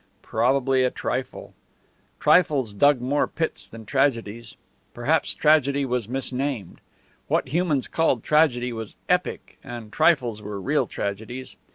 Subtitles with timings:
[0.23, 1.53] Probably a trifle;
[2.19, 4.55] trifles dug more pits than tragedies.
[4.95, 6.81] Perhaps tragedy was mis named.
[7.27, 11.55] What humans called tragedy was epic, and trifles were real tragedies.